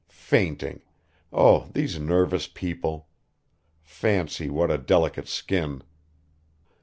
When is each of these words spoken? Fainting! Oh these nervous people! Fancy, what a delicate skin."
Fainting! 0.31 0.81
Oh 1.31 1.69
these 1.75 1.99
nervous 1.99 2.47
people! 2.47 3.07
Fancy, 3.83 4.49
what 4.49 4.71
a 4.71 4.79
delicate 4.79 5.27
skin." 5.27 5.83